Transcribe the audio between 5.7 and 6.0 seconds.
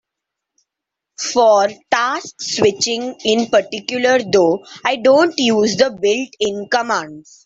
the